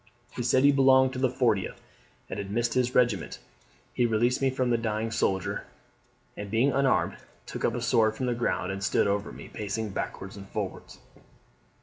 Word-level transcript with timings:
He 0.31 0.41
said 0.41 0.63
he 0.63 0.71
belonged 0.71 1.13
to 1.13 1.19
the 1.19 1.29
40th, 1.29 1.75
and 2.27 2.39
had 2.39 2.49
missed 2.49 2.73
his 2.73 2.95
regiment; 2.95 3.37
he 3.93 4.07
released 4.07 4.41
me 4.41 4.49
from 4.49 4.71
the 4.71 4.77
dying 4.79 5.11
soldier, 5.11 5.65
and 6.35 6.49
being 6.49 6.71
unarmed, 6.71 7.17
took 7.45 7.63
up 7.63 7.75
a 7.75 7.81
sword 7.83 8.15
from 8.15 8.25
the 8.25 8.33
ground, 8.33 8.71
and 8.71 8.83
stood 8.83 9.05
over 9.05 9.31
me, 9.31 9.47
pacing 9.47 9.91
backwards 9.91 10.35
and 10.37 10.49
forwards. 10.49 10.97